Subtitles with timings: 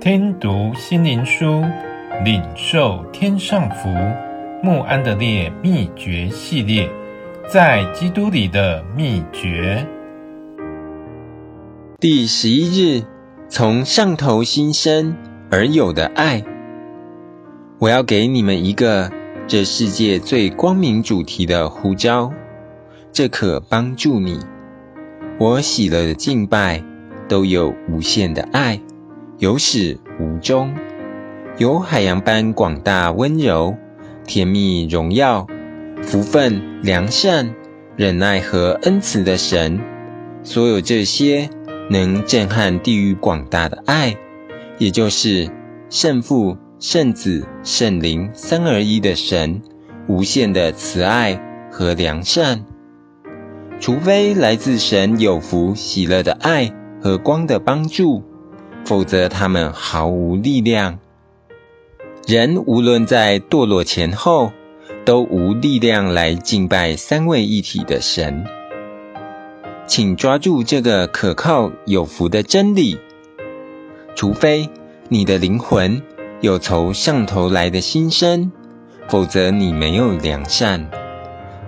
[0.00, 1.62] 听读心灵书，
[2.24, 3.90] 领受天上福。
[4.62, 6.88] 穆安德烈秘诀系列，
[7.46, 9.86] 在基督里的秘诀。
[11.98, 13.02] 第十一日，
[13.50, 15.14] 从上头新生
[15.50, 16.42] 而有的爱。
[17.78, 19.12] 我要给你们一个
[19.46, 22.32] 这世界最光明主题的呼召，
[23.12, 24.40] 这可帮助你。
[25.38, 26.82] 我喜乐的敬拜，
[27.28, 28.80] 都有无限的爱。
[29.40, 30.74] 有始无终，
[31.56, 33.74] 有海洋般广大温柔、
[34.26, 35.46] 甜蜜荣耀、
[36.02, 37.54] 福分良善、
[37.96, 39.80] 忍耐和恩慈的神，
[40.42, 41.48] 所有这些
[41.88, 44.18] 能震撼地狱广大的爱，
[44.76, 45.48] 也就是
[45.88, 49.62] 圣父、圣子、圣灵三而一的神，
[50.06, 52.66] 无限的慈爱和良善。
[53.80, 58.22] 除非来自神有福喜乐的爱和光的帮助。
[58.84, 60.98] 否则，他们毫无力量。
[62.26, 64.52] 人无论在堕落前后，
[65.04, 68.44] 都无力量来敬拜三位一体的神。
[69.86, 72.98] 请抓住这个可靠有福的真理：
[74.14, 74.68] 除非
[75.08, 76.02] 你的灵魂
[76.40, 78.52] 有从上头来的新生，
[79.08, 80.90] 否则你没有良善。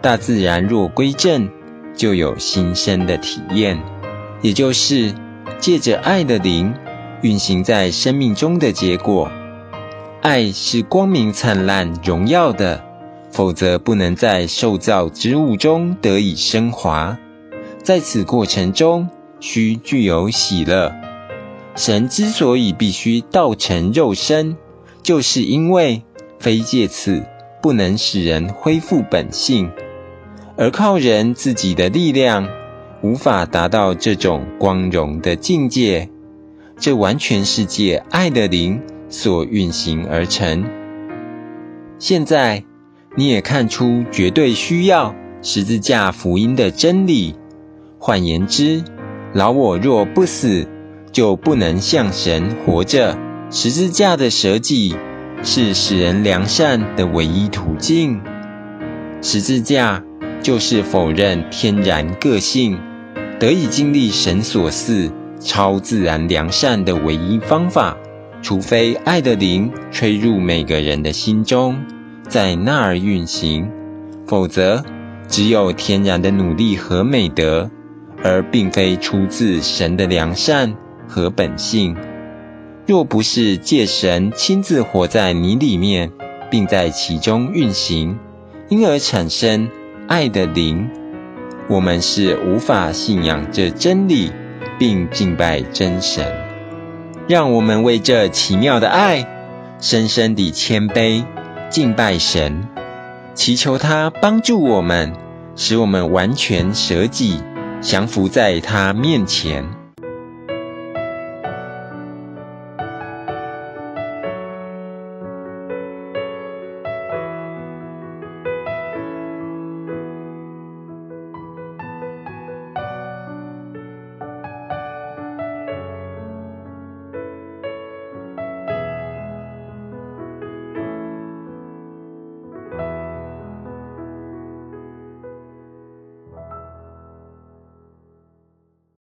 [0.00, 1.48] 大自然若归正，
[1.96, 3.82] 就有新生的体验，
[4.40, 5.12] 也就是
[5.58, 6.74] 借着爱的灵。
[7.22, 9.30] 运行在生命中的结果，
[10.22, 12.82] 爱是光明灿烂、荣耀的，
[13.30, 17.16] 否则不能在受造之物中得以升华。
[17.84, 20.92] 在此过程中，需具有喜乐。
[21.76, 24.56] 神之所以必须道成肉身，
[25.04, 26.02] 就是因为
[26.40, 27.22] 非借此
[27.62, 29.70] 不能使人恢复本性，
[30.56, 32.48] 而靠人自己的力量，
[33.00, 36.08] 无法达到这种光荣的境界。
[36.82, 40.64] 这完全是借爱的灵所运行而成。
[42.00, 42.64] 现在
[43.14, 47.36] 你也看出绝对需要十字架福音的真理。
[48.00, 48.82] 换言之，
[49.32, 50.66] 老我若不死，
[51.12, 53.16] 就不能向神活着。
[53.48, 54.96] 十字架的舍己
[55.44, 58.20] 是使人良善的唯一途径。
[59.20, 60.02] 十字架
[60.42, 62.80] 就是否认天然个性，
[63.38, 65.12] 得以经历神所赐。
[65.44, 67.96] 超自然良善的唯一方法，
[68.42, 71.84] 除非爱的灵吹入每个人的心中，
[72.28, 73.70] 在那儿运行，
[74.26, 74.84] 否则
[75.28, 77.70] 只有天然的努力和美德，
[78.22, 80.74] 而并非出自神的良善
[81.08, 81.96] 和本性。
[82.86, 86.12] 若不是借神亲自活在你里面，
[86.50, 88.18] 并在其中运行，
[88.68, 89.68] 因而产生
[90.06, 90.88] 爱的灵，
[91.68, 94.30] 我们是无法信仰这真理。
[94.78, 96.26] 并敬拜真神，
[97.28, 99.26] 让我们为这奇妙的爱，
[99.80, 101.24] 深深地谦卑
[101.70, 102.68] 敬拜神，
[103.34, 105.12] 祈求他帮助我们，
[105.56, 107.42] 使我们完全舍己，
[107.80, 109.81] 降服在他面前。